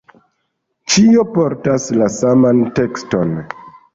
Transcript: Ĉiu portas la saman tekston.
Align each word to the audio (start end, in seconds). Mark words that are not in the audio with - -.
Ĉiu 0.93 1.25
portas 1.35 1.85
la 2.03 2.09
saman 2.15 2.63
tekston. 2.79 3.37